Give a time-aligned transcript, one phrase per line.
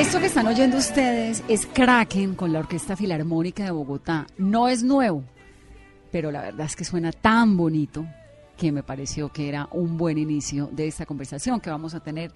[0.00, 4.26] Esto que están oyendo ustedes es Kraken con la Orquesta Filarmónica de Bogotá.
[4.38, 5.24] No es nuevo,
[6.10, 8.06] pero la verdad es que suena tan bonito
[8.56, 12.32] que me pareció que era un buen inicio de esta conversación que vamos a tener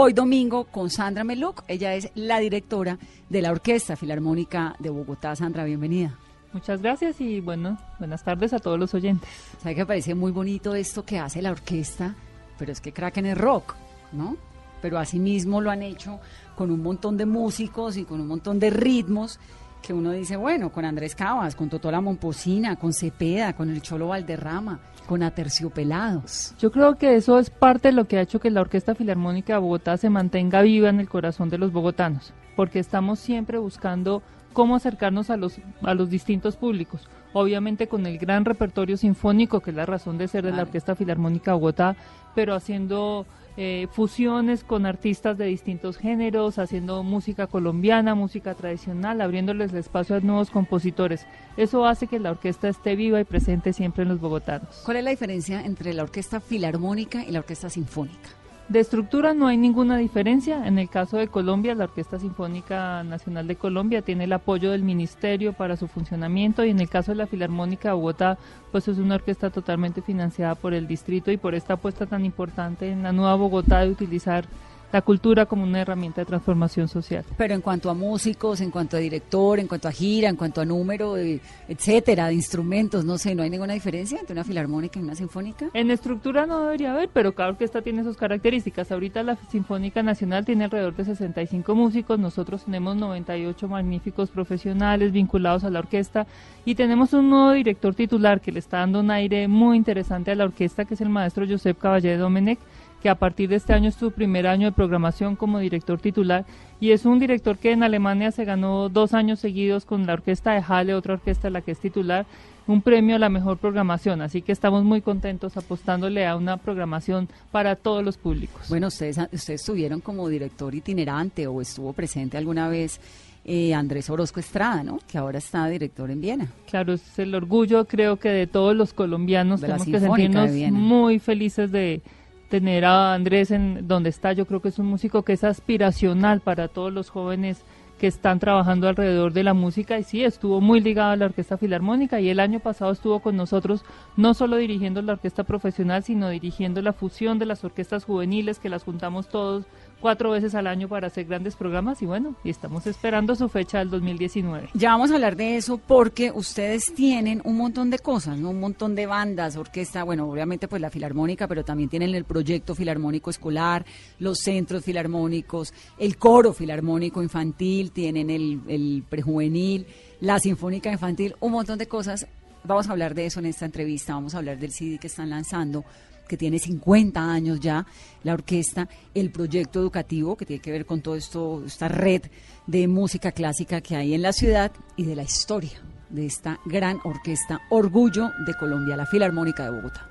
[0.00, 1.64] hoy domingo con Sandra Meluc.
[1.66, 2.96] Ella es la directora
[3.28, 5.34] de la Orquesta Filarmónica de Bogotá.
[5.34, 6.16] Sandra, bienvenida.
[6.52, 9.28] Muchas gracias y bueno, buenas tardes a todos los oyentes.
[9.60, 12.14] ¿Sabe que parece muy bonito esto que hace la orquesta?
[12.60, 13.74] Pero es que Kraken es rock,
[14.12, 14.36] ¿no?
[14.80, 16.20] Pero asimismo lo han hecho
[16.54, 19.40] con un montón de músicos y con un montón de ritmos
[19.82, 24.06] que uno dice, bueno, con Andrés Cabas, con Totola Momposina, con Cepeda, con el Cholo
[24.06, 26.54] Valderrama, con Aterciopelados.
[26.58, 29.54] Yo creo que eso es parte de lo que ha hecho que la Orquesta Filarmónica
[29.54, 34.22] de Bogotá se mantenga viva en el corazón de los bogotanos, porque estamos siempre buscando
[34.52, 37.08] cómo acercarnos a los, a los distintos públicos.
[37.32, 40.62] Obviamente con el gran repertorio sinfónico, que es la razón de ser de la.
[40.62, 41.96] Orquesta Filarmónica de Bogotá,
[42.34, 49.72] pero haciendo eh, fusiones con artistas de distintos géneros, haciendo música colombiana, música tradicional, abriéndoles
[49.72, 51.26] el espacio a nuevos compositores.
[51.56, 54.82] Eso hace que la orquesta esté viva y presente siempre en los bogotanos.
[54.84, 58.28] ¿Cuál es la diferencia entre la Orquesta Filarmónica y la Orquesta Sinfónica?
[58.68, 60.66] De estructura no hay ninguna diferencia.
[60.66, 64.82] En el caso de Colombia, la Orquesta Sinfónica Nacional de Colombia tiene el apoyo del
[64.82, 68.36] Ministerio para su funcionamiento y en el caso de la Filarmónica de Bogotá,
[68.70, 72.90] pues es una orquesta totalmente financiada por el distrito y por esta apuesta tan importante
[72.90, 74.44] en la nueva Bogotá de utilizar
[74.92, 77.24] la cultura como una herramienta de transformación social.
[77.36, 80.60] Pero en cuanto a músicos, en cuanto a director, en cuanto a gira, en cuanto
[80.60, 84.98] a número, de, etcétera, de instrumentos, no sé, ¿no hay ninguna diferencia entre una filarmónica
[84.98, 85.66] y una sinfónica?
[85.74, 88.90] En estructura no debería haber, pero cada orquesta tiene sus características.
[88.90, 95.64] Ahorita la Sinfónica Nacional tiene alrededor de 65 músicos, nosotros tenemos 98 magníficos profesionales vinculados
[95.64, 96.26] a la orquesta
[96.64, 100.34] y tenemos un nuevo director titular que le está dando un aire muy interesante a
[100.34, 102.58] la orquesta, que es el maestro Josep Caballé Domenech,
[103.02, 106.44] que a partir de este año es su primer año de programación como director titular
[106.80, 110.52] y es un director que en Alemania se ganó dos años seguidos con la orquesta
[110.52, 112.26] de Halle, otra orquesta la que es titular,
[112.66, 114.20] un premio a la mejor programación.
[114.20, 118.68] Así que estamos muy contentos apostándole a una programación para todos los públicos.
[118.68, 123.00] Bueno, ustedes, ustedes estuvieron como director itinerante o estuvo presente alguna vez
[123.44, 124.98] eh, Andrés Orozco Estrada, ¿no?
[125.08, 126.48] Que ahora está director en Viena.
[126.68, 129.62] Claro, es el orgullo creo que de todos los colombianos.
[129.62, 132.02] De Tenemos que sentirnos muy felices de
[132.48, 134.32] tener a Andrés en donde está.
[134.32, 137.64] Yo creo que es un músico que es aspiracional para todos los jóvenes
[137.98, 141.58] que están trabajando alrededor de la música y sí, estuvo muy ligado a la Orquesta
[141.58, 143.84] Filarmónica y el año pasado estuvo con nosotros
[144.16, 148.68] no solo dirigiendo la orquesta profesional, sino dirigiendo la fusión de las orquestas juveniles que
[148.68, 149.64] las juntamos todos
[150.00, 153.78] cuatro veces al año para hacer grandes programas y bueno, y estamos esperando su fecha
[153.78, 154.70] del 2019.
[154.74, 158.38] Ya vamos a hablar de eso porque ustedes tienen un montón de cosas.
[158.38, 162.74] Un montón de bandas, orquesta, bueno, obviamente pues la filarmónica, pero también tienen el proyecto
[162.74, 163.84] filarmónico escolar,
[164.18, 169.86] los centros filarmónicos, el coro filarmónico infantil, tienen el, el prejuvenil,
[170.20, 172.26] la sinfónica infantil, un montón de cosas.
[172.64, 175.30] Vamos a hablar de eso en esta entrevista, vamos a hablar del CD que están
[175.30, 175.84] lanzando
[176.28, 177.86] que tiene 50 años ya,
[178.22, 182.22] la orquesta, el proyecto educativo que tiene que ver con todo esto, esta red
[182.66, 185.80] de música clásica que hay en la ciudad y de la historia
[186.10, 190.08] de esta gran orquesta Orgullo de Colombia, la Filarmónica de Bogotá.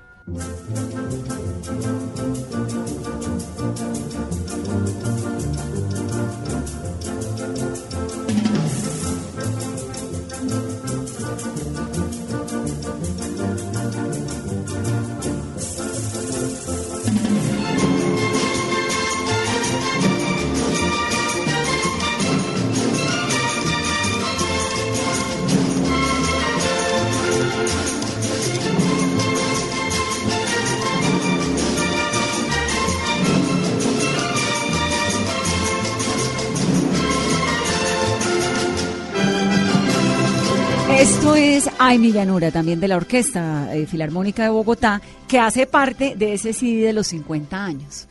[41.58, 46.14] Es Ay mi llanura, también de la Orquesta eh, Filarmónica de Bogotá, que hace parte
[46.16, 48.06] de ese CD de los 50 años.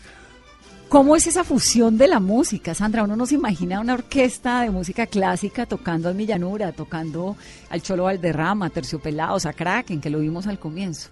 [0.89, 3.05] ¿Cómo es esa fusión de la música, Sandra?
[3.05, 7.37] Uno no se imagina una orquesta de música clásica tocando a mi llanura, tocando
[7.69, 11.11] al Cholo Valderrama, Terciopelados, a Kraken, que lo vimos al comienzo.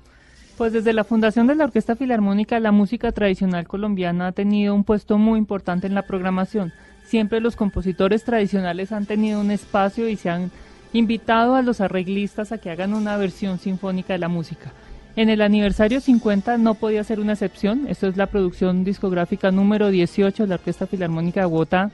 [0.58, 4.84] Pues desde la fundación de la Orquesta Filarmónica, la música tradicional colombiana ha tenido un
[4.84, 6.74] puesto muy importante en la programación.
[7.06, 10.52] Siempre los compositores tradicionales han tenido un espacio y se han
[10.95, 14.71] invitado a los arreglistas a que hagan una versión sinfónica de la música.
[15.18, 19.89] En el aniversario 50 no podía ser una excepción, esto es la producción discográfica número
[19.89, 21.92] 18 de la Orquesta Filarmónica de Bogotá.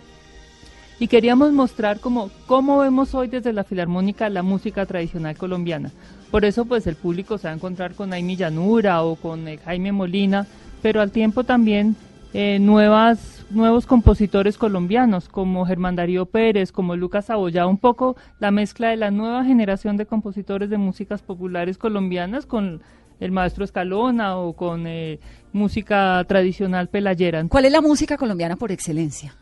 [0.99, 5.91] Y queríamos mostrar cómo, cómo vemos hoy desde la Filarmónica la música tradicional colombiana.
[6.29, 9.57] Por eso pues el público se va a encontrar con Aimi Llanura o con eh,
[9.65, 10.45] Jaime Molina,
[10.83, 11.95] pero al tiempo también
[12.33, 18.51] eh, nuevas, nuevos compositores colombianos como Germán Darío Pérez, como Lucas Aboya, un poco la
[18.51, 22.81] mezcla de la nueva generación de compositores de músicas populares colombianas con
[23.19, 25.19] el maestro Escalona o con eh,
[25.51, 27.45] música tradicional pelayera.
[27.47, 29.35] ¿Cuál es la música colombiana por excelencia?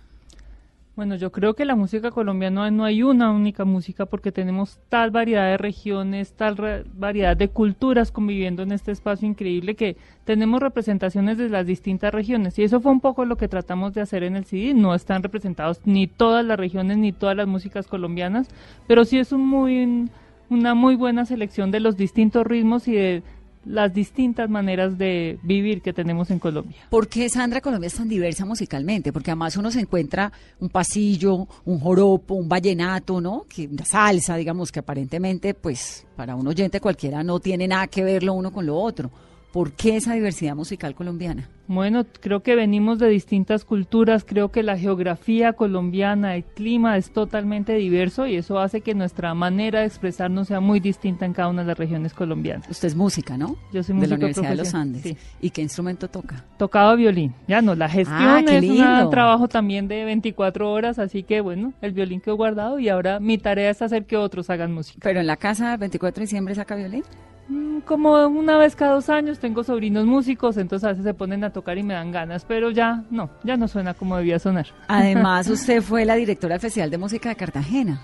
[1.00, 5.12] Bueno, yo creo que la música colombiana no hay una única música porque tenemos tal
[5.12, 11.38] variedad de regiones, tal variedad de culturas conviviendo en este espacio increíble que tenemos representaciones
[11.38, 14.36] de las distintas regiones y eso fue un poco lo que tratamos de hacer en
[14.36, 14.74] el CD.
[14.74, 18.50] No están representados ni todas las regiones ni todas las músicas colombianas,
[18.86, 20.10] pero sí es un muy
[20.50, 23.24] una muy buena selección de los distintos ritmos y de
[23.65, 26.77] las distintas maneras de vivir que tenemos en Colombia.
[26.89, 29.11] ¿Por qué Sandra Colombia es tan diversa musicalmente?
[29.11, 33.45] Porque además uno se encuentra un pasillo, un joropo, un vallenato, ¿no?
[33.47, 38.03] Que una salsa, digamos, que aparentemente, pues, para un oyente cualquiera no tiene nada que
[38.03, 39.11] ver lo uno con lo otro.
[39.51, 41.50] ¿Por qué esa diversidad musical colombiana?
[41.68, 47.12] Bueno, creo que venimos de distintas culturas, creo que la geografía colombiana, el clima es
[47.12, 51.50] totalmente diverso y eso hace que nuestra manera de expresarnos sea muy distinta en cada
[51.50, 52.68] una de las regiones colombianas.
[52.69, 53.56] Usted es música, ¿no?
[53.72, 55.04] Yo soy de la Universidad de los Andes.
[55.04, 55.18] sí.
[55.42, 56.44] ¿Y qué instrumento toca?
[56.57, 61.22] Tocaba violín, ya no, la gestión Ah, es un trabajo también de 24 horas, así
[61.24, 64.72] que bueno, el violín quedó guardado y ahora mi tarea es hacer que otros hagan
[64.74, 65.00] música.
[65.04, 67.04] Pero en la casa, 24 de diciembre, saca violín.
[67.50, 71.44] Mm, Como una vez cada dos años tengo sobrinos músicos, entonces a veces se ponen
[71.44, 74.68] a tocar y me dan ganas, pero ya no, ya no suena como debía sonar.
[74.88, 78.01] Además, usted fue la directora del Festival de Música de Cartagena.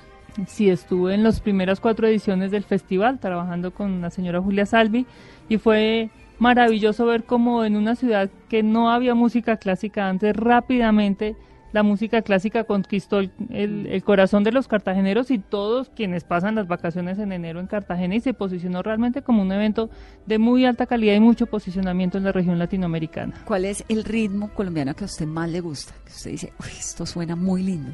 [0.48, 5.06] Sí, estuve en las primeras cuatro ediciones del festival trabajando con la señora Julia Salvi
[5.48, 6.10] y fue
[6.40, 11.38] maravilloso ver cómo en una ciudad que no había música clásica antes, rápidamente
[11.75, 16.56] la música clásica conquistó el, el- el corazón de los cartageneros y todos quienes pasan
[16.56, 19.89] las vacaciones en enero en Cartagena y se posicionó realmente como un evento
[20.25, 23.34] de muy alta calidad y mucho posicionamiento en la región latinoamericana.
[23.44, 25.94] ¿Cuál es el ritmo colombiano que a usted más le gusta?
[26.05, 27.91] Que usted dice, "Uy, esto suena muy lindo.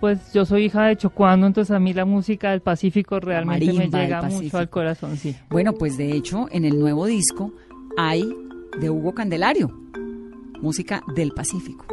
[0.00, 3.72] Pues yo soy hija de Chocuano, entonces a mí la música del Pacífico realmente me
[3.74, 5.36] marimba llega mucho al corazón, sí.
[5.48, 7.52] Bueno, pues de hecho, en el nuevo disco
[7.96, 8.24] hay
[8.80, 9.70] de Hugo Candelario,
[10.60, 11.86] música del Pacífico.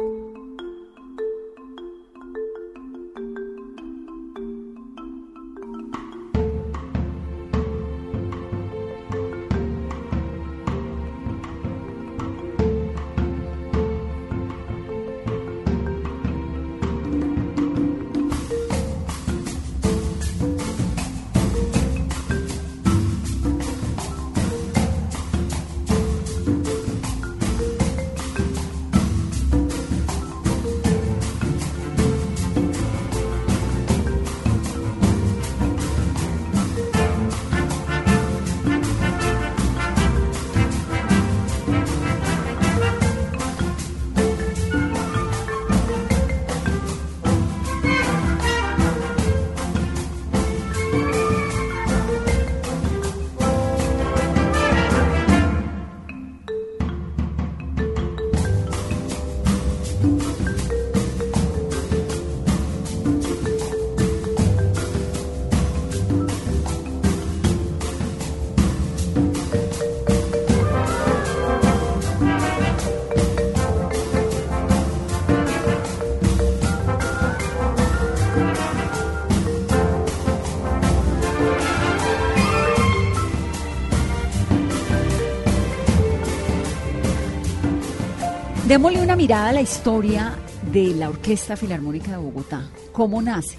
[88.70, 90.32] Démosle una mirada a la historia
[90.70, 92.70] de la Orquesta Filarmónica de Bogotá.
[92.92, 93.58] ¿Cómo nace?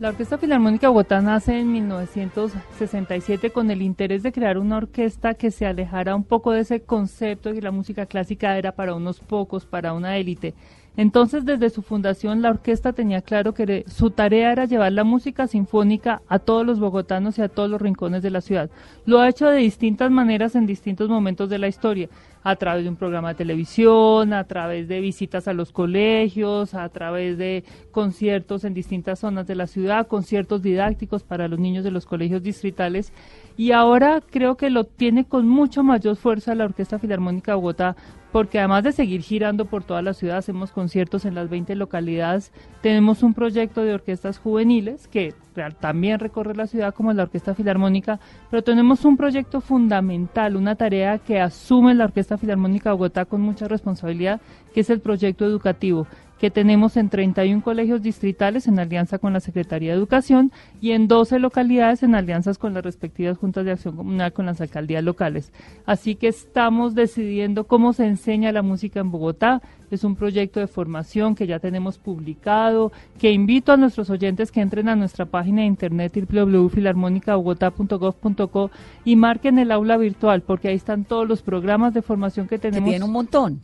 [0.00, 5.34] La Orquesta Filarmónica de Bogotá nace en 1967 con el interés de crear una orquesta
[5.34, 8.92] que se alejara un poco de ese concepto de que la música clásica era para
[8.92, 10.54] unos pocos, para una élite.
[10.96, 15.46] Entonces, desde su fundación, la orquesta tenía claro que su tarea era llevar la música
[15.46, 18.70] sinfónica a todos los bogotanos y a todos los rincones de la ciudad.
[19.06, 22.08] Lo ha hecho de distintas maneras en distintos momentos de la historia,
[22.42, 26.88] a través de un programa de televisión, a través de visitas a los colegios, a
[26.88, 31.90] través de conciertos en distintas zonas de la ciudad, conciertos didácticos para los niños de
[31.90, 33.12] los colegios distritales.
[33.56, 37.96] Y ahora creo que lo tiene con mucho mayor fuerza la Orquesta Filarmónica de Bogotá
[38.32, 42.52] porque además de seguir girando por toda la ciudad, hacemos conciertos en las 20 localidades,
[42.80, 45.34] tenemos un proyecto de orquestas juveniles que
[45.80, 48.20] también recorre la ciudad como la Orquesta Filarmónica,
[48.50, 53.40] pero tenemos un proyecto fundamental, una tarea que asume la Orquesta Filarmónica de Bogotá con
[53.40, 54.40] mucha responsabilidad,
[54.72, 56.06] que es el proyecto educativo
[56.40, 61.06] que tenemos en 31 colegios distritales en alianza con la Secretaría de Educación y en
[61.06, 65.52] 12 localidades en alianzas con las respectivas juntas de acción comunal con las alcaldías locales.
[65.84, 69.60] Así que estamos decidiendo cómo se enseña la música en Bogotá.
[69.90, 74.62] Es un proyecto de formación que ya tenemos publicado, que invito a nuestros oyentes que
[74.62, 78.70] entren a nuestra página de internet www.filarmonicabogotá.gov.co
[79.04, 82.86] y marquen el aula virtual, porque ahí están todos los programas de formación que tenemos.
[82.86, 83.60] Que tienen un montón.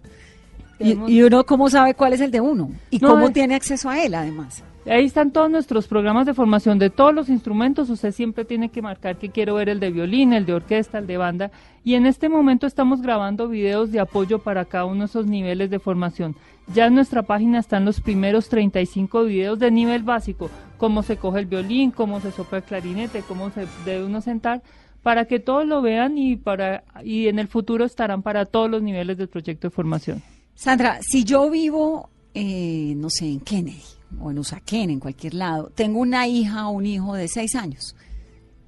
[0.78, 4.14] Y, uno cómo sabe cuál es el de uno y cómo tiene acceso a él
[4.14, 4.62] además.
[4.88, 7.90] Ahí están todos nuestros programas de formación de todos los instrumentos.
[7.90, 11.08] Usted siempre tiene que marcar que quiero ver el de violín, el de orquesta, el
[11.08, 11.50] de banda.
[11.82, 15.70] Y en este momento estamos grabando videos de apoyo para cada uno de esos niveles
[15.70, 16.36] de formación.
[16.72, 21.40] Ya en nuestra página están los primeros 35 videos de nivel básico, cómo se coge
[21.40, 24.62] el violín, cómo se sopla el clarinete, cómo se debe uno sentar,
[25.02, 28.82] para que todos lo vean y, para, y en el futuro estarán para todos los
[28.82, 30.22] niveles del proyecto de formación.
[30.56, 33.82] Sandra, si yo vivo, eh, no sé, en Kennedy
[34.18, 37.94] o en Usaquén, en cualquier lado, tengo una hija o un hijo de seis años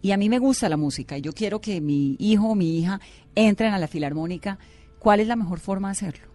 [0.02, 2.78] y a mí me gusta la música y yo quiero que mi hijo o mi
[2.78, 3.00] hija
[3.34, 4.58] entren a la filarmónica,
[4.98, 6.27] ¿cuál es la mejor forma de hacerlo?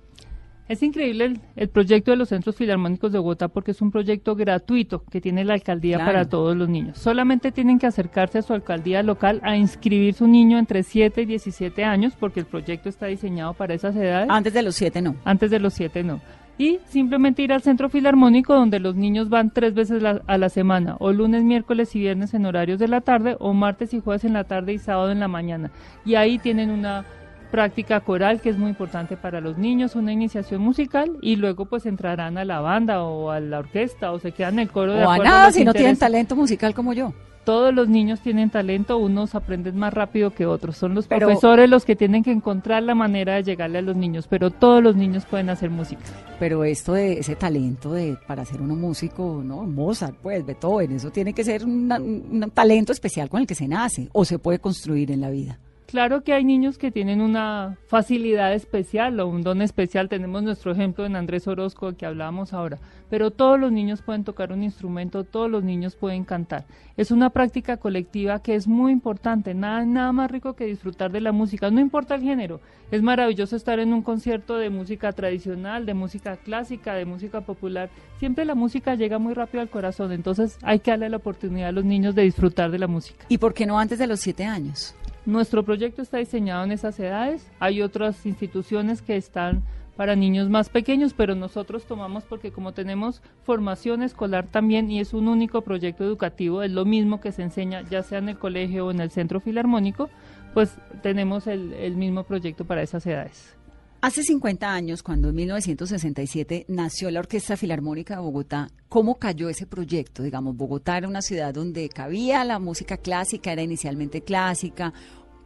[0.70, 5.04] Es increíble el, proyecto de los centros filarmónicos de Bogotá porque es un proyecto gratuito
[5.12, 6.98] que tiene la alcaldía para todos los niños.
[6.98, 11.26] Solamente tienen que acercarse a su alcaldía local a inscribir su niño entre 7 y
[11.26, 14.30] 17 años porque el proyecto está diseñado para esas edades.
[14.30, 15.16] Antes de los 7 no.
[15.26, 16.22] Antes de los 7 no.
[16.58, 20.96] Y simplemente ir al centro filarmónico donde los niños van tres veces a la semana,
[21.00, 24.34] o lunes, miércoles y viernes en horarios de la tarde, o martes y jueves en
[24.34, 25.72] la tarde y sábado en la mañana.
[26.06, 27.06] Y ahí tienen una
[27.54, 31.86] práctica coral que es muy importante para los niños, una iniciación musical y luego pues
[31.86, 35.06] entrarán a la banda o a la orquesta o se quedan en el coro de
[35.06, 37.14] o a nada si no tienen talento musical como yo.
[37.44, 40.78] Todos los niños tienen talento, unos aprenden más rápido que otros.
[40.78, 44.26] Son los profesores los que tienen que encontrar la manera de llegarle a los niños,
[44.28, 46.02] pero todos los niños pueden hacer música.
[46.40, 51.12] Pero esto de ese talento de para ser uno músico, no, Mozart, pues Beethoven, eso
[51.12, 55.12] tiene que ser un talento especial con el que se nace o se puede construir
[55.12, 55.60] en la vida.
[55.94, 60.10] Claro que hay niños que tienen una facilidad especial o un don especial.
[60.10, 62.80] Tenemos nuestro ejemplo en Andrés Orozco, que hablábamos ahora.
[63.12, 66.66] Pero todos los niños pueden tocar un instrumento, todos los niños pueden cantar.
[66.98, 69.54] Es una práctica colectiva que es muy importante.
[69.54, 71.70] Nada, nada más rico que disfrutar de la música.
[71.70, 72.60] No importa el género.
[72.90, 77.92] Es maravilloso estar en un concierto de música tradicional, de música clásica, de música popular.
[78.18, 80.12] Siempre la música llega muy rápido al corazón.
[80.12, 83.28] Entonces hay que darle la oportunidad a los niños de disfrutar de la música.
[83.30, 84.96] ¿Y por qué no antes de los siete años?
[85.26, 87.50] Nuestro proyecto está diseñado en esas edades.
[87.60, 89.64] Hay otras instituciones que están
[89.96, 95.14] para niños más pequeños, pero nosotros tomamos porque como tenemos formación escolar también y es
[95.14, 98.88] un único proyecto educativo, es lo mismo que se enseña ya sea en el colegio
[98.88, 100.10] o en el centro filarmónico,
[100.54, 103.56] pues tenemos el, el mismo proyecto para esas edades.
[104.04, 109.66] Hace 50 años, cuando en 1967 nació la Orquesta Filarmónica de Bogotá, ¿cómo cayó ese
[109.66, 110.24] proyecto?
[110.24, 114.92] Digamos, Bogotá era una ciudad donde cabía la música clásica, era inicialmente clásica,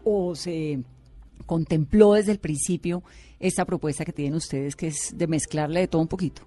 [0.04, 0.80] o se
[1.46, 3.04] contempló desde el principio
[3.40, 6.42] esta propuesta que tienen ustedes, que es de mezclarle de todo un poquito.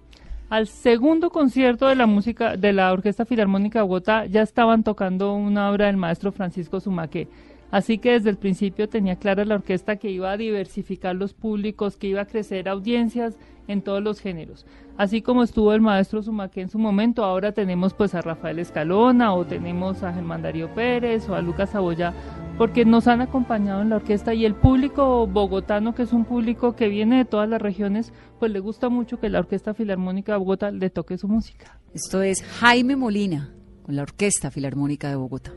[0.49, 5.33] Al segundo concierto de la música de la Orquesta Filarmónica de Bogotá ya estaban tocando
[5.33, 7.29] una obra del maestro Francisco Sumaque
[7.71, 11.95] Así que desde el principio tenía clara la orquesta que iba a diversificar los públicos,
[11.95, 13.37] que iba a crecer audiencias
[13.67, 14.65] en todos los géneros.
[14.97, 19.33] Así como estuvo el maestro Sumaque en su momento, ahora tenemos pues a Rafael Escalona
[19.33, 22.13] o tenemos a Germán Darío Pérez o a Lucas Saboya,
[22.57, 26.75] porque nos han acompañado en la orquesta y el público bogotano, que es un público
[26.75, 30.39] que viene de todas las regiones, pues le gusta mucho que la Orquesta Filarmónica de
[30.39, 31.79] Bogotá le toque su música.
[31.93, 35.51] Esto es Jaime Molina con la Orquesta Filarmónica de Bogotá.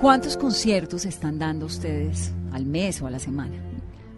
[0.00, 3.52] ¿Cuántos conciertos están dando ustedes al mes o a la semana?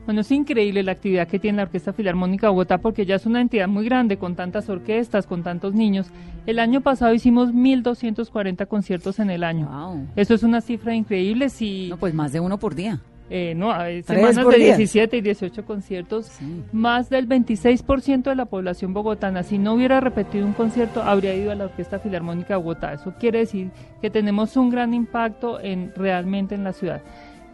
[0.04, 3.26] Bueno, es increíble la actividad que tiene la Orquesta Filarmónica de Bogotá porque ya es
[3.26, 6.06] una entidad muy grande con tantas orquestas, con tantos niños.
[6.46, 9.68] El año pasado hicimos 1.240 conciertos en el año.
[9.68, 10.06] Wow.
[10.14, 11.48] Eso es una cifra increíble.
[11.48, 13.00] Si, No, pues más de uno por día.
[13.30, 14.76] Eh, no, hay semanas de día.
[14.76, 16.26] 17 y 18 conciertos.
[16.26, 16.62] Sí.
[16.72, 21.50] Más del 26% de la población bogotana, si no hubiera repetido un concierto, habría ido
[21.50, 22.92] a la Orquesta Filarmónica de Bogotá.
[22.92, 23.70] Eso quiere decir
[24.00, 27.00] que tenemos un gran impacto en realmente en la ciudad.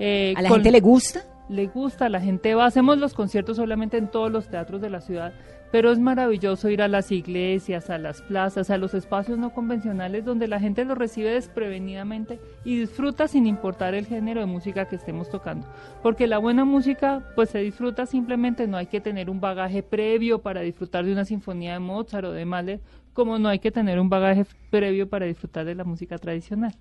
[0.00, 1.22] Eh, ¿A la con- gente le gusta?
[1.48, 5.00] le gusta, la gente va, hacemos los conciertos obviamente en todos los teatros de la
[5.00, 5.32] ciudad,
[5.70, 10.24] pero es maravilloso ir a las iglesias, a las plazas, a los espacios no convencionales
[10.24, 14.96] donde la gente lo recibe desprevenidamente y disfruta sin importar el género de música que
[14.96, 15.66] estemos tocando.
[16.02, 20.40] Porque la buena música pues se disfruta simplemente, no hay que tener un bagaje previo
[20.40, 22.80] para disfrutar de una sinfonía de Mozart o de Mahler,
[23.12, 26.74] como no hay que tener un bagaje previo para disfrutar de la música tradicional.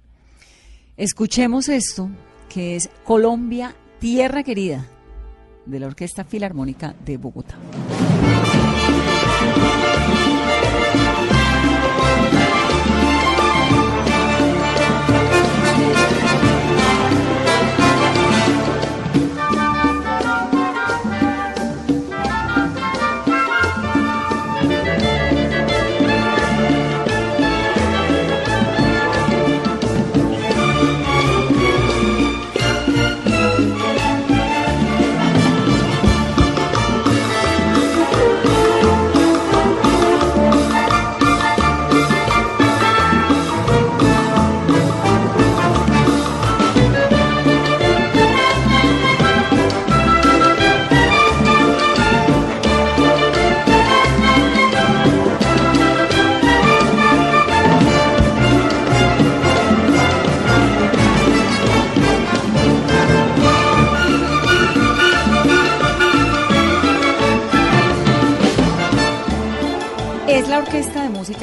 [0.95, 2.09] Escuchemos esto,
[2.49, 4.85] que es Colombia, Tierra Querida,
[5.65, 7.55] de la Orquesta Filarmónica de Bogotá.
[9.57, 9.96] Es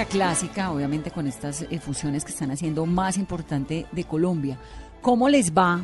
[0.04, 4.58] clásica, obviamente con estas eh, fusiones que están haciendo más importante de Colombia.
[5.00, 5.80] ¿Cómo les va,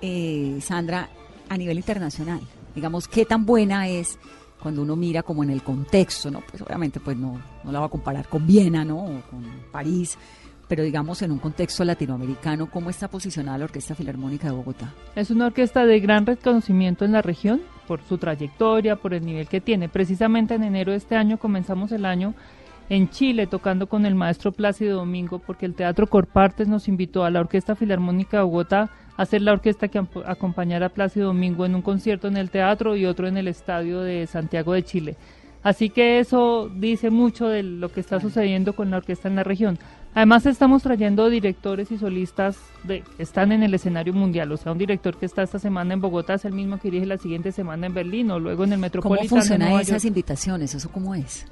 [0.00, 1.08] eh, Sandra,
[1.48, 2.40] a nivel internacional?
[2.74, 4.18] Digamos, ¿qué tan buena es
[4.60, 6.40] cuando uno mira como en el contexto, ¿no?
[6.40, 8.98] Pues obviamente pues no, no la va a comparar con Viena, ¿no?
[8.98, 10.18] O con París,
[10.68, 14.94] pero digamos en un contexto latinoamericano, ¿cómo está posicionada la Orquesta Filarmónica de Bogotá?
[15.16, 19.48] Es una orquesta de gran reconocimiento en la región por su trayectoria, por el nivel
[19.48, 19.88] que tiene.
[19.88, 22.34] Precisamente en enero de este año comenzamos el año
[22.90, 27.30] en Chile tocando con el maestro Plácido Domingo porque el Teatro Corpartes nos invitó a
[27.30, 31.76] la Orquesta Filarmónica de Bogotá a ser la orquesta que acompañara a Plácido Domingo en
[31.76, 35.16] un concierto en el teatro y otro en el estadio de Santiago de Chile.
[35.62, 39.44] Así que eso dice mucho de lo que está sucediendo con la orquesta en la
[39.44, 39.78] región.
[40.14, 44.50] Además estamos trayendo directores y solistas de, que están en el escenario mundial.
[44.50, 47.06] O sea, un director que está esta semana en Bogotá es el mismo que dirige
[47.06, 49.22] la siguiente semana en Berlín o luego en el ¿Cómo Metropolitano.
[49.22, 50.74] de funcionan esas invitaciones?
[50.74, 51.46] ¿Eso cómo es?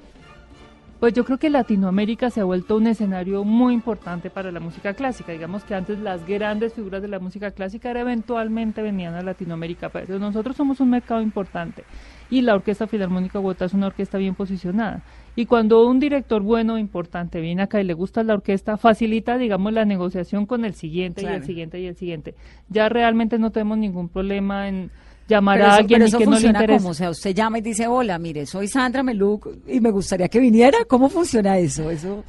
[1.00, 4.94] Pues yo creo que Latinoamérica se ha vuelto un escenario muy importante para la música
[4.94, 5.30] clásica.
[5.30, 9.90] Digamos que antes las grandes figuras de la música clásica era eventualmente venían a Latinoamérica,
[9.90, 11.84] pero nosotros somos un mercado importante
[12.30, 15.02] y la Orquesta Filarmónica de Bogotá es una orquesta bien posicionada.
[15.36, 19.72] Y cuando un director bueno importante viene acá y le gusta la orquesta, facilita, digamos,
[19.72, 22.34] la negociación con el siguiente y el siguiente y el siguiente.
[22.68, 24.90] Ya realmente no tenemos ningún problema en
[25.28, 26.78] llamar Pero a eso, alguien y eso que no le interese.
[26.78, 30.28] como, o sea, usted llama y dice, hola, mire, soy Sandra Meluc y me gustaría
[30.28, 30.78] que viniera.
[30.88, 31.90] ¿Cómo funciona eso?
[31.90, 32.24] ¿Eso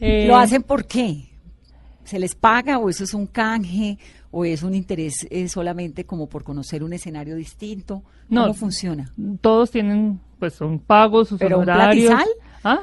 [0.00, 1.28] Eh, lo hacen por qué?
[2.04, 3.96] ¿Se les paga o eso es un canje
[4.30, 8.02] o es un interés eh, solamente como por conocer un escenario distinto?
[8.28, 8.42] No.
[8.42, 9.10] ¿Cómo funciona?
[9.40, 12.10] todos tienen, pues son pagos, sus ¿Pero un honorarios.
[12.12, 12.28] platizal?
[12.64, 12.80] ¿Ah?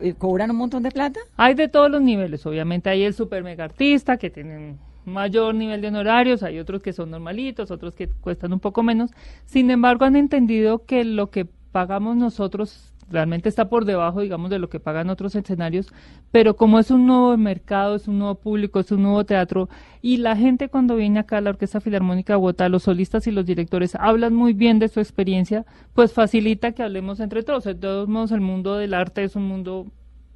[0.00, 1.20] Eh, ¿Cobran un montón de plata?
[1.36, 5.80] Hay de todos los niveles, obviamente hay el super mega artista que tienen mayor nivel
[5.80, 9.10] de honorarios, hay otros que son normalitos, otros que cuestan un poco menos.
[9.46, 14.58] Sin embargo, han entendido que lo que pagamos nosotros realmente está por debajo, digamos, de
[14.58, 15.92] lo que pagan otros escenarios,
[16.32, 19.68] pero como es un nuevo mercado, es un nuevo público, es un nuevo teatro,
[20.02, 23.30] y la gente cuando viene acá a la Orquesta Filarmónica de Bogotá, los solistas y
[23.30, 25.64] los directores hablan muy bien de su experiencia,
[25.94, 27.64] pues facilita que hablemos entre todos.
[27.64, 29.86] De todos modos, el mundo del arte es un mundo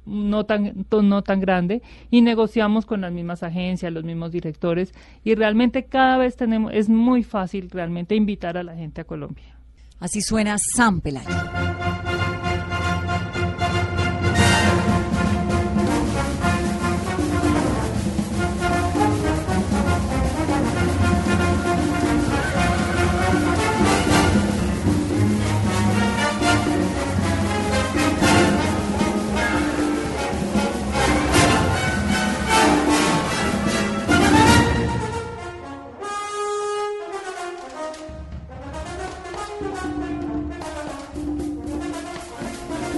[0.05, 5.35] no tan no tan grande y negociamos con las mismas agencias, los mismos directores y
[5.35, 9.55] realmente cada vez tenemos es muy fácil realmente invitar a la gente a Colombia.
[9.99, 11.70] Así suena San Pelayo.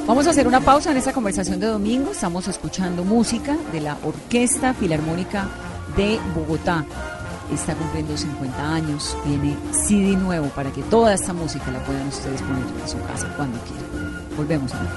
[0.05, 2.11] Vamos a hacer una pausa en esta conversación de domingo.
[2.11, 5.47] Estamos escuchando música de la Orquesta Filarmónica
[5.95, 6.85] de Bogotá.
[7.53, 12.41] Está cumpliendo 50 años, tiene CD nuevo para que toda esta música la puedan ustedes
[12.41, 14.27] poner en su casa cuando quieran.
[14.35, 14.89] Volvemos a ver.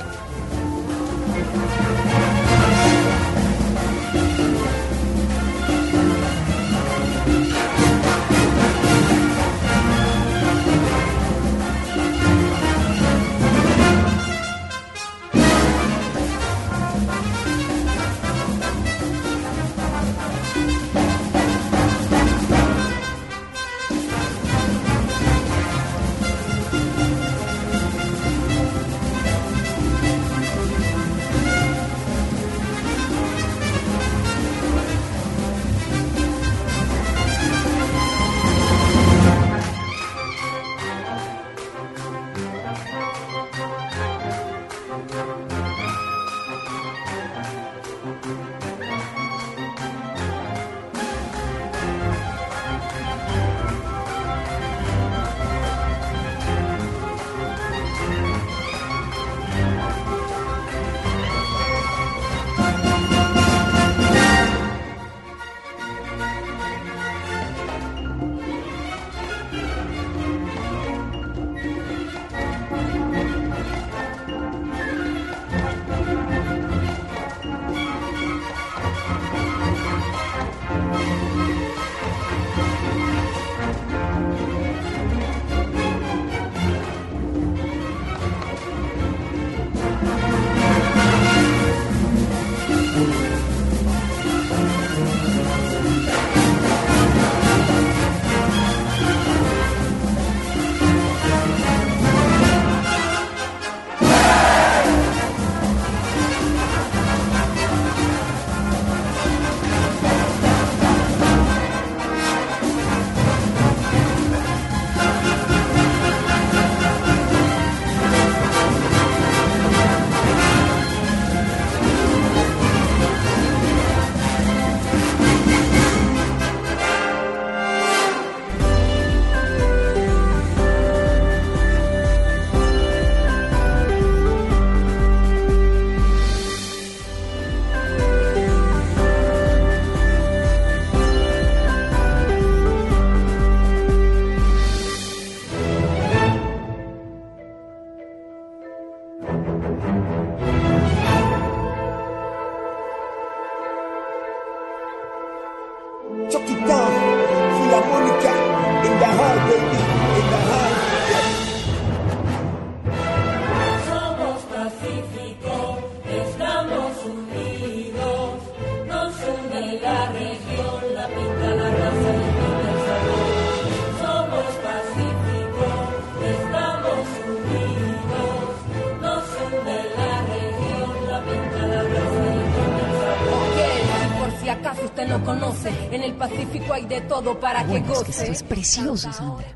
[187.68, 189.46] Es esto es precioso, Sandra.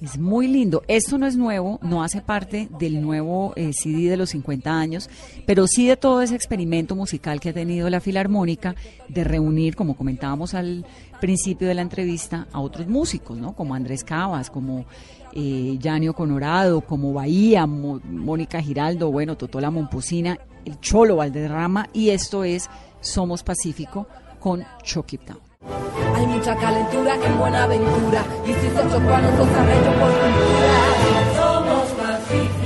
[0.00, 0.82] Es muy lindo.
[0.86, 5.08] Esto no es nuevo, no hace parte del nuevo eh, CD de los 50 años,
[5.46, 8.74] pero sí de todo ese experimento musical que ha tenido la Filarmónica
[9.08, 10.84] de reunir, como comentábamos al
[11.20, 13.54] principio de la entrevista, a otros músicos, ¿no?
[13.54, 14.84] Como Andrés Cabas, como
[15.32, 15.78] eh,
[16.14, 22.68] Conorado, como Bahía, Mónica Giraldo, bueno, Totola Momposina, el Cholo Valderrama, y esto es
[23.00, 24.06] Somos Pacífico
[24.38, 24.60] con
[25.26, 25.43] Down.
[26.14, 28.82] Hay mucha calentura en Buenaventura y si se
[29.14, 30.70] a nosotros arrecho por cultura.
[31.36, 32.63] Somos pacíficos,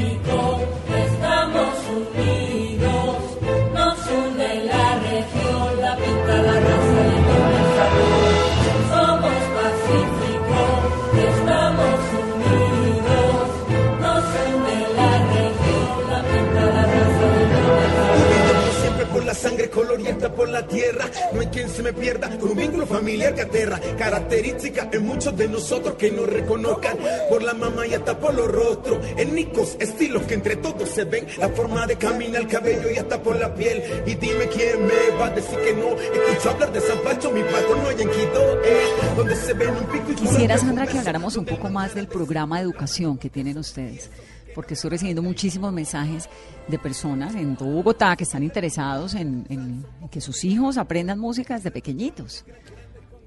[23.28, 23.80] aterra.
[23.96, 26.96] Característica en muchos de nosotros que nos reconozcan
[27.28, 28.98] por la mamá y hasta por los rostros.
[29.16, 31.26] Étnicos, estilos que entre todos se ven.
[31.38, 33.82] La forma de caminar, el cabello y hasta por la piel.
[34.06, 35.88] Y dime quién me va a decir que no.
[35.96, 38.86] Escucho hablar de San Pancho, mi patrón no hay en Quito, eh,
[39.16, 42.58] donde se ven un pico y Quisiera, Sandra, que habláramos un poco más del programa
[42.58, 44.10] de educación que tienen ustedes,
[44.54, 46.28] porque estoy recibiendo muchísimos mensajes
[46.66, 51.54] de personas en todo Bogotá que están interesados en, en que sus hijos aprendan música
[51.54, 52.44] desde pequeñitos.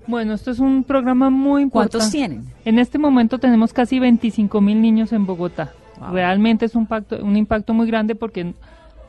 [0.08, 1.98] Bueno, esto es un programa muy importante.
[1.98, 2.46] ¿Cuántos tienen?
[2.66, 5.74] En este momento tenemos casi 25 mil niños en Bogotá.
[6.12, 8.54] Realmente es un, pacto, un impacto muy grande porque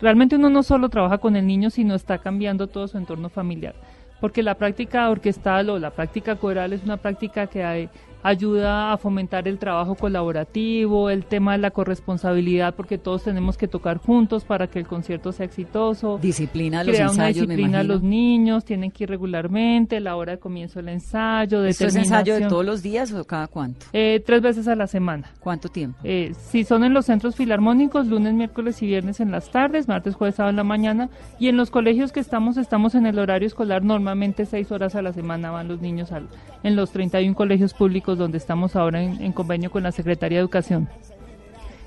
[0.00, 3.74] realmente uno no solo trabaja con el niño, sino está cambiando todo su entorno familiar.
[4.20, 7.88] Porque la práctica orquestal o la práctica coral es una práctica que hay,
[8.22, 13.68] ayuda a fomentar el trabajo colaborativo, el tema de la corresponsabilidad, porque todos tenemos que
[13.68, 16.18] tocar juntos para que el concierto sea exitoso.
[16.18, 20.00] Disciplina a los Crea una ensayos, me disciplina a los niños, tienen que ir regularmente,
[20.00, 23.48] la hora de comienzo del ensayo, ¿Esto es ensayo de todos los días o cada
[23.48, 23.86] cuánto?
[23.92, 25.30] Eh, tres veces a la semana.
[25.40, 25.98] ¿Cuánto tiempo?
[26.04, 30.14] Eh, si son en los centros filarmónicos, lunes, miércoles y viernes en las tardes, martes,
[30.14, 31.10] jueves, sábado en la mañana.
[31.38, 35.02] Y en los colegios que estamos, estamos en el horario escolar, normalmente seis horas a
[35.02, 36.28] la semana van los niños al,
[36.62, 40.42] en los 31 colegios públicos donde estamos ahora en, en convenio con la Secretaría de
[40.42, 40.88] Educación.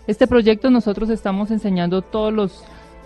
[0.07, 2.63] Este proyecto nosotros estamos enseñando todos los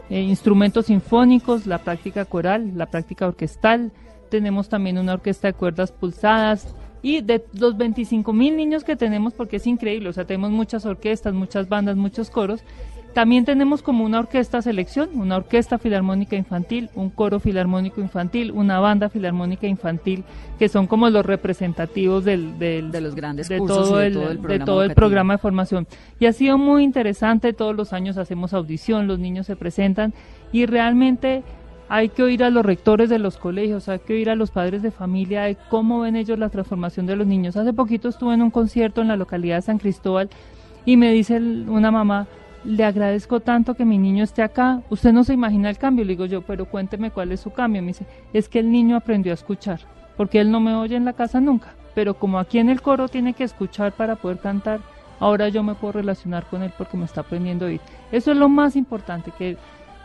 [0.09, 3.91] eh, instrumentos sinfónicos, la práctica coral, la práctica orquestal.
[4.29, 6.73] Tenemos también una orquesta de cuerdas pulsadas.
[7.01, 10.85] Y de los 25 mil niños que tenemos, porque es increíble, o sea, tenemos muchas
[10.85, 12.61] orquestas, muchas bandas, muchos coros,
[13.13, 18.79] también tenemos como una orquesta selección, una orquesta filarmónica infantil, un coro filarmónico infantil, una
[18.79, 20.23] banda filarmónica infantil,
[20.59, 24.13] que son como los representativos del, del- De los grandes de cursos todo de el,
[24.13, 25.87] todo el de programa todo el programa de formación.
[26.19, 30.13] Y ha sido muy interesante, todos los años hacemos audición, los niños se presentan
[30.51, 31.43] y realmente
[31.91, 34.83] hay que oír a los rectores de los colegios, hay que oír a los padres
[34.83, 37.57] de familia de cómo ven ellos la transformación de los niños.
[37.57, 40.29] Hace poquito estuve en un concierto en la localidad de San Cristóbal
[40.85, 42.27] y me dice una mamá,
[42.63, 46.13] le agradezco tanto que mi niño esté acá, usted no se imagina el cambio, le
[46.13, 47.81] digo yo, pero cuénteme cuál es su cambio.
[47.81, 49.79] Me dice, es que el niño aprendió a escuchar,
[50.17, 53.07] porque él no me oye en la casa nunca, pero como aquí en el coro
[53.07, 54.81] tiene que escuchar para poder cantar,
[55.19, 57.81] ahora yo me puedo relacionar con él porque me está aprendiendo a oír.
[58.11, 59.57] Eso es lo más importante, que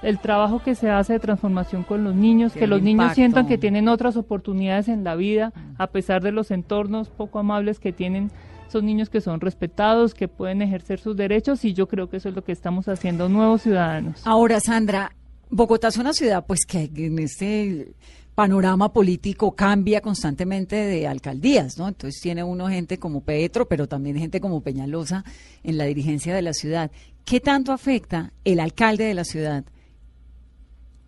[0.02, 3.58] el trabajo que se hace de transformación con los niños, Que los niños sientan que
[3.58, 8.30] tienen otras oportunidades en la vida, a pesar de los entornos poco amables que tienen.
[8.74, 12.28] Son niños que son respetados, que pueden ejercer sus derechos y yo creo que eso
[12.28, 14.20] es lo que estamos haciendo nuevos ciudadanos.
[14.24, 15.14] Ahora, Sandra,
[15.48, 17.94] Bogotá es una ciudad pues que en este
[18.34, 21.86] panorama político cambia constantemente de alcaldías, ¿no?
[21.86, 25.24] Entonces tiene uno gente como Petro, pero también gente como Peñalosa
[25.62, 26.90] en la dirigencia de la ciudad.
[27.24, 29.62] ¿Qué tanto afecta el alcalde de la ciudad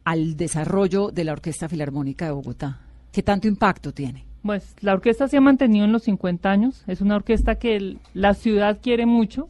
[0.05, 2.81] al desarrollo de la Orquesta Filarmónica de Bogotá?
[3.11, 4.26] ¿Qué tanto impacto tiene?
[4.47, 6.85] Pues la orquesta se ha mantenido en los 50 años.
[6.87, 9.49] Es una orquesta que la ciudad quiere mucho,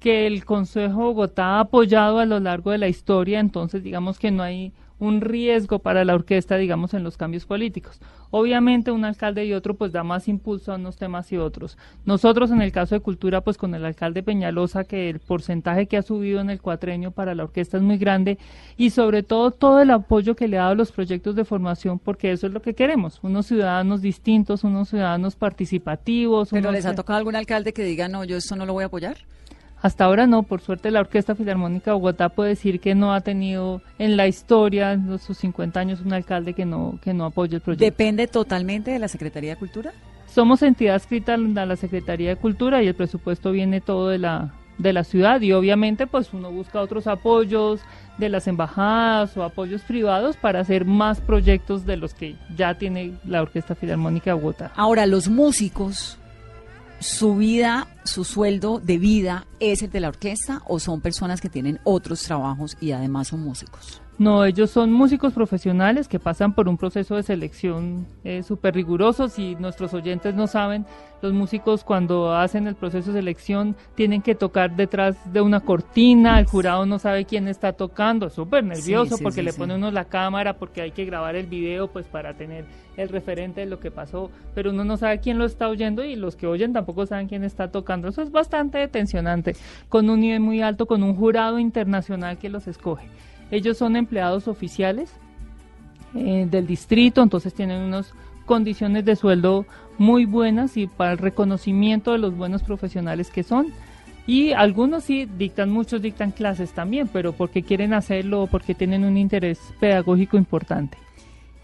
[0.00, 3.38] que el Consejo de Bogotá ha apoyado a lo largo de la historia.
[3.38, 4.72] Entonces, digamos que no hay
[5.04, 8.00] un riesgo para la orquesta, digamos, en los cambios políticos.
[8.30, 11.78] Obviamente, un alcalde y otro, pues da más impulso a unos temas y otros.
[12.04, 15.96] Nosotros, en el caso de cultura, pues con el alcalde Peñalosa, que el porcentaje que
[15.96, 18.38] ha subido en el cuatrenio para la orquesta es muy grande
[18.76, 21.98] y sobre todo todo el apoyo que le ha dado a los proyectos de formación,
[21.98, 26.50] porque eso es lo que queremos, unos ciudadanos distintos, unos ciudadanos participativos.
[26.50, 28.84] ¿Pero unos les ha tocado algún alcalde que diga, no, yo esto no lo voy
[28.84, 29.18] a apoyar?
[29.84, 33.20] Hasta ahora no, por suerte la Orquesta Filarmónica de Bogotá puede decir que no ha
[33.20, 37.56] tenido en la historia, en sus 50 años, un alcalde que no, que no apoye
[37.56, 37.84] el proyecto.
[37.84, 39.92] ¿Depende totalmente de la Secretaría de Cultura?
[40.26, 44.54] Somos entidad escrita a la Secretaría de Cultura y el presupuesto viene todo de la,
[44.78, 47.82] de la ciudad y obviamente pues uno busca otros apoyos
[48.16, 53.12] de las embajadas o apoyos privados para hacer más proyectos de los que ya tiene
[53.26, 54.72] la Orquesta Filarmónica de Bogotá.
[54.76, 56.18] Ahora, los músicos,
[57.04, 61.50] su vida, su sueldo de vida es el de la orquesta o son personas que
[61.50, 64.00] tienen otros trabajos y además son músicos.
[64.16, 69.28] No, ellos son músicos profesionales que pasan por un proceso de selección eh, súper riguroso.
[69.28, 70.86] Si nuestros oyentes no saben,
[71.20, 76.38] los músicos cuando hacen el proceso de selección tienen que tocar detrás de una cortina,
[76.38, 79.90] el jurado no sabe quién está tocando, súper nervioso sí, porque sí, le pone uno
[79.90, 83.80] la cámara, porque hay que grabar el video pues para tener el referente de lo
[83.80, 87.04] que pasó, pero uno no sabe quién lo está oyendo y los que oyen tampoco
[87.06, 88.06] saben quién está tocando.
[88.06, 89.56] Eso es bastante tensionante,
[89.88, 93.08] con un nivel muy alto, con un jurado internacional que los escoge.
[93.50, 95.12] Ellos son empleados oficiales
[96.14, 98.12] eh, del distrito, entonces tienen unas
[98.46, 99.66] condiciones de sueldo
[99.98, 103.66] muy buenas y para el reconocimiento de los buenos profesionales que son.
[104.26, 109.04] Y algunos sí dictan, muchos dictan clases también, pero porque quieren hacerlo o porque tienen
[109.04, 110.96] un interés pedagógico importante.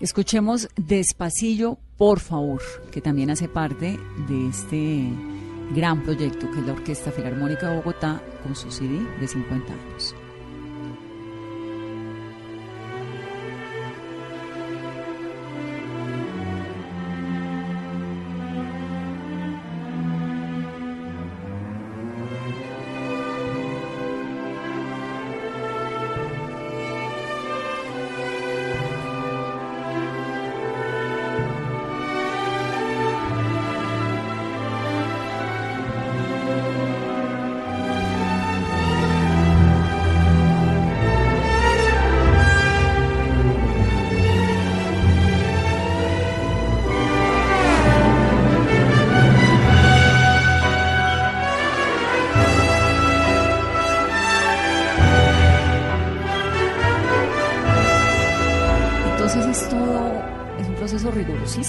[0.01, 5.05] Escuchemos Despacillo, por favor, que también hace parte de este
[5.75, 10.15] gran proyecto que es la Orquesta Filarmónica de Bogotá con su CD de 50 años.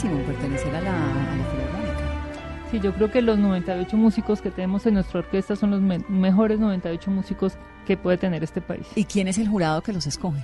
[0.01, 2.67] Rigurosísimo pertenecer a la, a la Filarmónica.
[2.71, 5.99] Sí, yo creo que los 98 músicos que tenemos en nuestra orquesta son los me-
[6.09, 7.53] mejores 98 músicos
[7.85, 8.87] que puede tener este país.
[8.95, 10.41] ¿Y quién es el jurado que los escoge?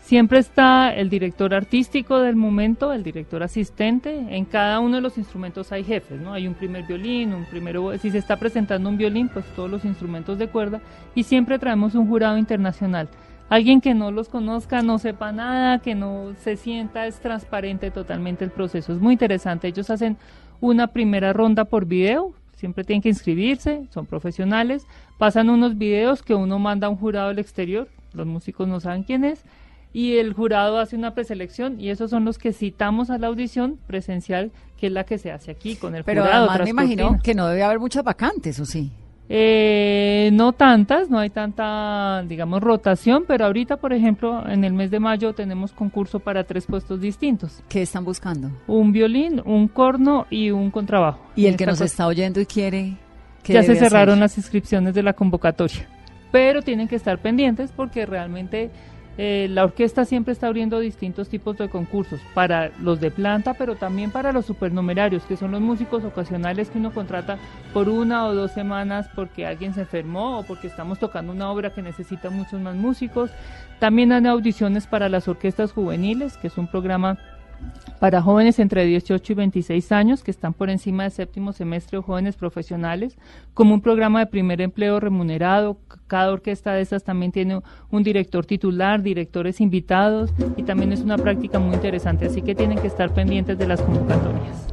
[0.00, 4.16] Siempre está el director artístico del momento, el director asistente.
[4.36, 6.32] En cada uno de los instrumentos hay jefes, ¿no?
[6.32, 7.98] Hay un primer violín, un primero.
[7.98, 10.80] Si se está presentando un violín, pues todos los instrumentos de cuerda.
[11.16, 13.08] Y siempre traemos un jurado internacional.
[13.48, 18.44] Alguien que no los conozca, no sepa nada, que no se sienta, es transparente totalmente
[18.44, 18.92] el proceso.
[18.92, 19.68] Es muy interesante.
[19.68, 20.16] Ellos hacen
[20.60, 24.86] una primera ronda por video, siempre tienen que inscribirse, son profesionales,
[25.18, 29.04] pasan unos videos que uno manda a un jurado del exterior, los músicos no saben
[29.04, 29.44] quién es,
[29.92, 33.78] y el jurado hace una preselección y esos son los que citamos a la audición
[33.86, 36.50] presencial, que es la que se hace aquí con el Pero jurado.
[36.50, 37.22] además me imagino cortina.
[37.22, 38.90] que no debe haber muchas vacantes, ¿o sí?
[39.28, 44.90] Eh, no tantas, no hay tanta, digamos, rotación, pero ahorita, por ejemplo, en el mes
[44.90, 47.60] de mayo tenemos concurso para tres puestos distintos.
[47.68, 48.50] ¿Qué están buscando?
[48.68, 51.20] Un violín, un corno y un contrabajo.
[51.34, 52.96] Y el que nos cosa- está oyendo y quiere...
[53.42, 54.20] ¿qué ya se cerraron hacer?
[54.20, 55.88] las inscripciones de la convocatoria.
[56.32, 58.70] Pero tienen que estar pendientes porque realmente
[59.18, 63.76] eh, la orquesta siempre está abriendo distintos tipos de concursos para los de planta, pero
[63.76, 67.38] también para los supernumerarios, que son los músicos ocasionales que uno contrata
[67.72, 71.72] por una o dos semanas porque alguien se enfermó o porque estamos tocando una obra
[71.72, 73.30] que necesita muchos más músicos.
[73.78, 77.18] También hay audiciones para las orquestas juveniles, que es un programa
[77.98, 82.02] para jóvenes entre 18 y 26 años que están por encima del séptimo semestre o
[82.02, 83.16] jóvenes profesionales,
[83.54, 85.78] como un programa de primer empleo remunerado.
[86.06, 91.18] Cada orquesta de estas también tiene un director titular, directores invitados y también es una
[91.18, 94.66] práctica muy interesante, así que tienen que estar pendientes de las convocatorias.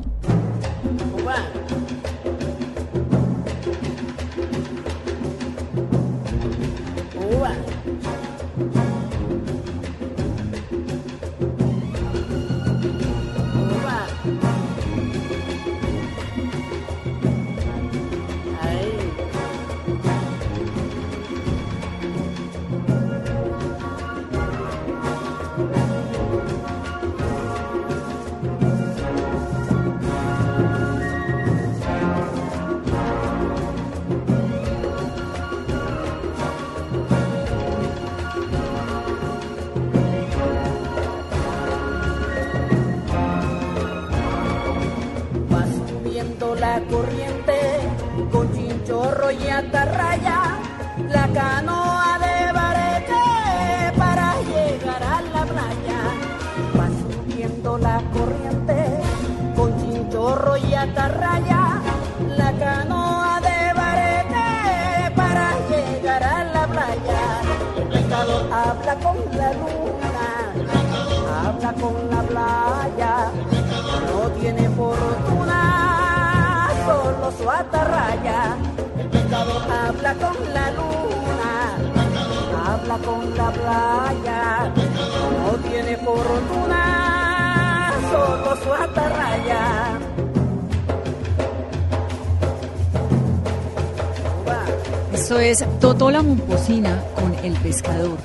[95.23, 98.17] Esto es Totó la Momposina con El Pescador.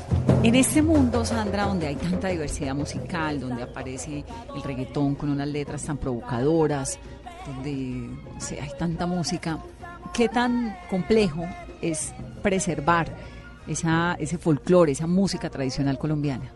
[0.43, 5.47] En este mundo, Sandra, donde hay tanta diversidad musical, donde aparece el reggaetón con unas
[5.47, 6.99] letras tan provocadoras,
[7.47, 9.61] donde o hay tanta música,
[10.13, 11.47] ¿qué tan complejo
[11.81, 13.07] es preservar
[13.69, 16.51] ese folclore, esa música tradicional colombiana?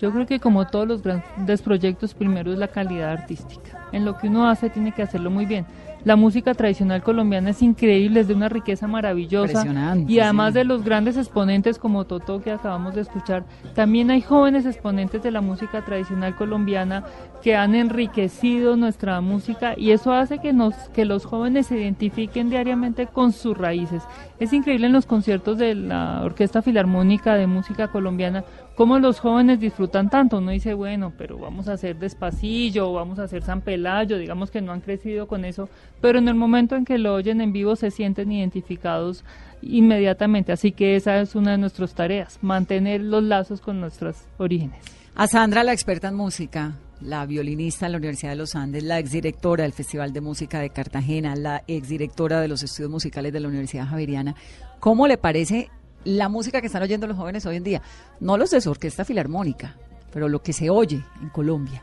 [0.00, 3.86] Yo creo que como todos los grandes proyectos, primero es la calidad artística.
[3.92, 5.64] En lo que uno hace tiene que hacerlo muy bien.
[6.04, 9.52] La música tradicional colombiana es increíble, es de una riqueza maravillosa.
[9.52, 10.58] Impresionante, Y además sí.
[10.60, 13.44] de los grandes exponentes como Toto que acabamos de escuchar,
[13.74, 17.04] también hay jóvenes exponentes de la música tradicional colombiana
[17.42, 22.50] que han enriquecido nuestra música y eso hace que nos que los jóvenes se identifiquen
[22.50, 24.02] diariamente con sus raíces.
[24.38, 28.44] Es increíble en los conciertos de la Orquesta Filarmónica de Música Colombiana
[28.80, 30.38] cómo los jóvenes disfrutan tanto.
[30.38, 34.62] Uno dice, bueno, pero vamos a hacer Despacillo, vamos a hacer San Pelayo, digamos que
[34.62, 35.68] no han crecido con eso,
[36.00, 39.22] pero en el momento en que lo oyen en vivo se sienten identificados
[39.60, 40.52] inmediatamente.
[40.52, 44.82] Así que esa es una de nuestras tareas, mantener los lazos con nuestros orígenes.
[45.14, 46.72] A Sandra, la experta en música,
[47.02, 50.70] la violinista en la Universidad de los Andes, la exdirectora del Festival de Música de
[50.70, 54.36] Cartagena, la exdirectora de los estudios musicales de la Universidad Javeriana,
[54.78, 55.68] ¿cómo le parece
[56.04, 57.82] la música que están oyendo los jóvenes hoy en día?
[58.20, 59.76] No los de su orquesta filarmónica,
[60.12, 61.82] pero lo que se oye en Colombia.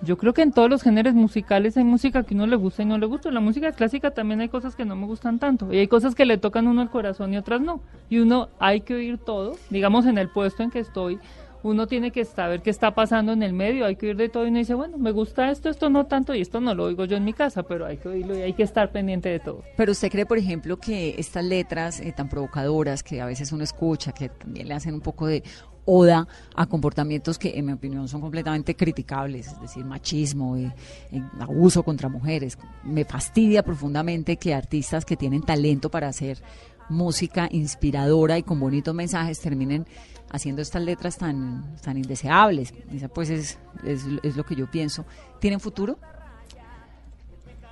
[0.00, 2.86] Yo creo que en todos los géneros musicales hay música que uno le gusta y
[2.86, 3.32] no le gusta.
[3.32, 5.72] La música clásica también hay cosas que no me gustan tanto.
[5.72, 7.80] Y hay cosas que le tocan uno el corazón y otras no.
[8.08, 9.56] Y uno hay que oír todo.
[9.70, 11.18] Digamos, en el puesto en que estoy,
[11.62, 14.44] uno tiene que saber qué está pasando en el medio, hay que oír de todo
[14.44, 17.04] y uno dice, bueno, me gusta esto, esto no tanto y esto no lo oigo
[17.04, 19.62] yo en mi casa, pero hay que oírlo y hay que estar pendiente de todo.
[19.76, 23.64] Pero usted cree, por ejemplo, que estas letras eh, tan provocadoras que a veces uno
[23.64, 25.42] escucha, que también le hacen un poco de
[25.90, 30.70] oda a comportamientos que en mi opinión son completamente criticables, es decir, machismo, eh,
[31.10, 32.58] eh, abuso contra mujeres.
[32.84, 36.42] Me fastidia profundamente que artistas que tienen talento para hacer
[36.90, 39.86] música inspiradora y con bonitos mensajes terminen
[40.30, 42.74] haciendo estas letras tan, tan indeseables.
[42.92, 45.04] Esa pues es, es, es lo que yo pienso.
[45.40, 45.98] ¿Tienen futuro?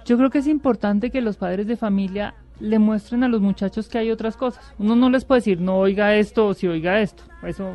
[0.04, 3.88] Yo creo que es importante que los padres de familia le muestren a los muchachos
[3.88, 4.72] que hay otras cosas.
[4.78, 7.22] Uno no les puede decir, no oiga esto o si oiga esto.
[7.42, 7.74] Eso,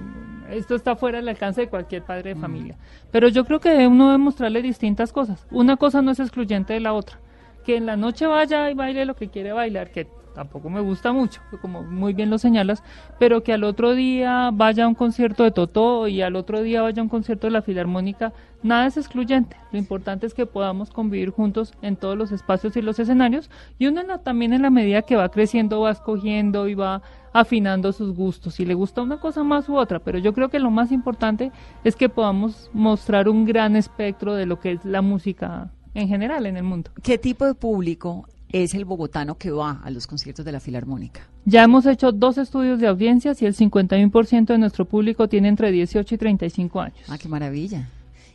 [0.49, 2.75] esto está fuera del alcance de cualquier padre de familia.
[3.11, 5.45] Pero yo creo que uno debe mostrarle distintas cosas.
[5.51, 7.19] Una cosa no es excluyente de la otra.
[7.65, 11.11] Que en la noche vaya y baile lo que quiere bailar, que tampoco me gusta
[11.11, 12.83] mucho, como muy bien lo señalas,
[13.19, 16.81] pero que al otro día vaya a un concierto de Totó y al otro día
[16.81, 19.57] vaya a un concierto de la Filarmónica, nada es excluyente.
[19.71, 23.87] Lo importante es que podamos convivir juntos en todos los espacios y los escenarios y
[23.87, 27.01] uno también en la medida que va creciendo va escogiendo y va
[27.33, 30.59] afinando sus gustos, si le gusta una cosa más u otra, pero yo creo que
[30.59, 31.51] lo más importante
[31.83, 36.45] es que podamos mostrar un gran espectro de lo que es la música en general
[36.45, 36.91] en el mundo.
[37.01, 41.21] ¿Qué tipo de público es el bogotano que va a los conciertos de la Filarmónica?
[41.45, 45.71] Ya hemos hecho dos estudios de audiencias y el 51% de nuestro público tiene entre
[45.71, 46.99] 18 y 35 años.
[47.07, 47.89] Ah, qué maravilla.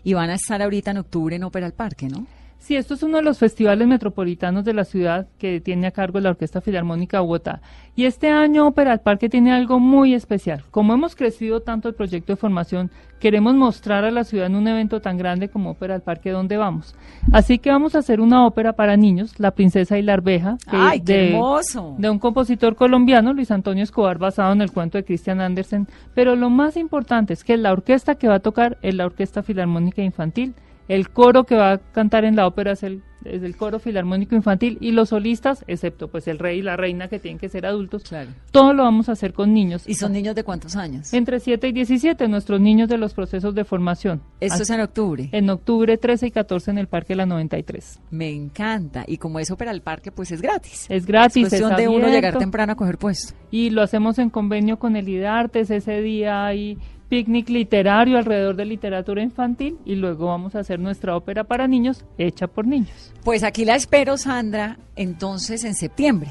[0.05, 2.27] Y van a estar ahorita en octubre en Ópera al Parque, ¿no?
[2.59, 6.19] Sí, esto es uno de los festivales metropolitanos de la ciudad que tiene a cargo
[6.19, 7.61] la Orquesta Filarmónica Bogotá.
[7.95, 10.65] Y este año Ópera al Parque tiene algo muy especial.
[10.73, 12.91] Como hemos crecido tanto el proyecto de formación,
[13.21, 16.57] queremos mostrar a la ciudad en un evento tan grande como Ópera al Parque donde
[16.57, 16.97] vamos.
[17.33, 20.77] Así que vamos a hacer una ópera para niños, La Princesa y la Arveja, que
[20.77, 21.95] ¡Ay, es qué de, hermoso!
[21.99, 25.87] de un compositor colombiano, Luis Antonio Escobar, basado en el cuento de Christian Andersen.
[26.15, 29.43] Pero lo más importante es que la orquesta que va a tocar es la Orquesta
[29.43, 30.55] Filarmónica Infantil.
[30.89, 34.37] El coro que va a cantar en la ópera es el, es el coro filarmónico
[34.37, 37.67] infantil y los solistas, excepto pues el rey y la reina que tienen que ser
[37.67, 38.31] adultos, Claro.
[38.53, 39.83] todo lo vamos a hacer con niños.
[39.89, 41.13] ¿Y son niños de cuántos años?
[41.13, 44.23] Entre 7 y 17, nuestros niños de los procesos de formación.
[44.39, 45.29] Esto es en octubre.
[45.33, 48.01] En octubre 13 y 14 en el Parque de la 93.
[48.11, 49.05] Me encanta.
[49.09, 50.87] Y como es Ópera al Parque, pues es gratis.
[50.89, 53.35] Es gratis, Es cuestión es de uno llegar temprano a coger puesto.
[53.51, 55.71] y lo hacemos en convenio con el IDARTES.
[55.71, 56.79] Ese día hay
[57.09, 62.05] picnic literario alrededor de literatura infantil y luego vamos a hacer nuestra ópera para niños
[62.19, 63.13] hecha por niños.
[63.25, 66.31] Pues aquí la espero, Sandra, entonces en septiembre,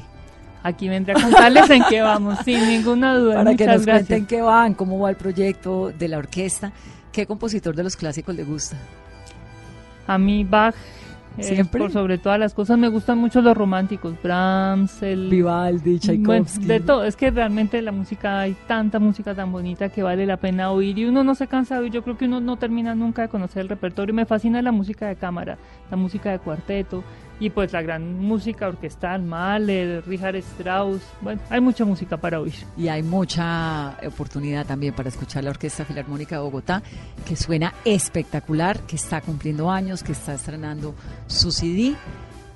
[0.62, 3.36] Aquí vendré a contarles en qué vamos, sin ninguna duda.
[3.36, 4.08] para que nos gracias.
[4.08, 6.72] cuenten qué van, cómo va el proyecto de la orquesta.
[7.12, 8.76] ¿Qué compositor de los clásicos le gusta?
[10.08, 10.74] A mí Bach,
[11.38, 15.28] eh, por sobre todas las cosas, me gustan mucho los románticos, Brahms, el...
[15.28, 16.66] Vivaldi, Bueno, Tchaikovsky.
[16.66, 20.36] de todo, es que realmente la música, hay tanta música tan bonita que vale la
[20.36, 22.94] pena oír y uno no se cansa de oír, yo creo que uno no termina
[22.94, 25.58] nunca de conocer el repertorio, me fascina la música de cámara,
[25.90, 27.04] la música de cuarteto
[27.38, 32.54] y pues la gran música orquestal, Mahler, Richard Strauss, bueno, hay mucha música para oír.
[32.76, 36.82] Y hay mucha oportunidad también para escuchar la Orquesta Filarmónica de Bogotá,
[37.26, 40.94] que suena espectacular, que está cumpliendo años, que está estrenando
[41.26, 41.94] su CD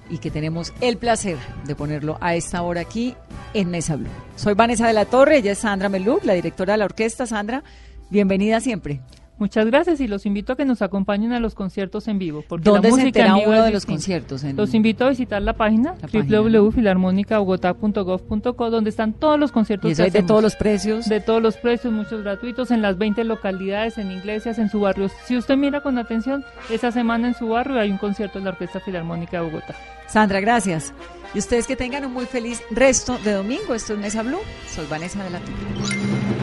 [0.08, 3.14] y que tenemos el placer de ponerlo a esta hora aquí
[3.54, 4.08] en Mesa Blue.
[4.36, 7.26] Soy Vanessa de la Torre, ella es Sandra Meluc, la directora de la orquesta.
[7.26, 7.62] Sandra,
[8.08, 9.02] bienvenida siempre.
[9.40, 12.44] Muchas gracias y los invito a que nos acompañen a los conciertos en vivo.
[12.48, 14.44] Porque ¿Dónde la se música entera en vivo uno de los conciertos?
[14.44, 16.40] En- Los invito a visitar la página, La página.
[16.42, 21.08] www.filarmonicabogotá.gov.co donde están todos los conciertos Y eso que de todos los precios.
[21.08, 25.08] de todos los precios, muchos gratuitos, en las 20 localidades, en iglesias, en su barrio.
[25.26, 28.50] Si usted mira con atención, esa semana en su barrio hay un concierto de la
[28.50, 29.74] Orquesta Filarmónica de Bogotá.
[30.06, 30.92] Sandra, gracias.
[31.34, 33.74] Y ustedes que tengan un muy feliz resto de domingo.
[33.74, 34.38] Esto es Mesa Blue.
[34.68, 36.39] Soy Vanessa de la Torre.